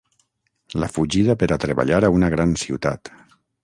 La 0.83 0.89
fugida 0.95 1.37
per 1.43 1.51
a 1.51 1.59
treballar 1.67 2.03
a 2.09 2.13
una 2.19 2.35
gran 2.39 2.61
ciutat. 2.67 3.19